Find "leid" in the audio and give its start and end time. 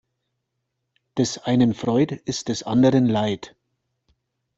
3.05-3.55